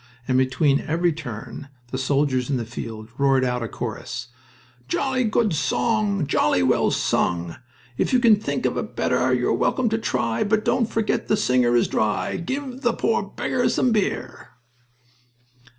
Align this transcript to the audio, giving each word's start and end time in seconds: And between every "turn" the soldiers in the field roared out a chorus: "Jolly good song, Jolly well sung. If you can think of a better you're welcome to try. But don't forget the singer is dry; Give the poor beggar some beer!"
And 0.27 0.35
between 0.35 0.79
every 0.79 1.13
"turn" 1.13 1.69
the 1.91 1.97
soldiers 1.99 2.49
in 2.49 2.57
the 2.57 2.65
field 2.65 3.09
roared 3.19 3.43
out 3.43 3.61
a 3.61 3.67
chorus: 3.67 4.29
"Jolly 4.87 5.23
good 5.23 5.53
song, 5.53 6.25
Jolly 6.25 6.63
well 6.63 6.89
sung. 6.89 7.57
If 7.99 8.11
you 8.11 8.17
can 8.17 8.35
think 8.35 8.65
of 8.65 8.75
a 8.77 8.81
better 8.81 9.31
you're 9.31 9.53
welcome 9.53 9.89
to 9.89 9.99
try. 9.99 10.43
But 10.43 10.65
don't 10.65 10.87
forget 10.89 11.27
the 11.27 11.37
singer 11.37 11.75
is 11.75 11.87
dry; 11.87 12.37
Give 12.37 12.81
the 12.81 12.93
poor 12.93 13.21
beggar 13.21 13.69
some 13.69 13.91
beer!" 13.91 14.49